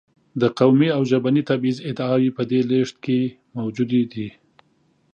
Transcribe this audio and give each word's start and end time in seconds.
د 0.41 0.43
قومي 0.59 0.89
او 0.95 1.01
ژبني 1.11 1.43
تبعیض 1.49 1.77
ادعاوې 1.89 2.29
په 2.37 2.43
دې 2.49 2.59
لېږد 2.69 2.95
کې 3.05 3.19
موجودې 3.57 4.03
دي. 4.11 4.27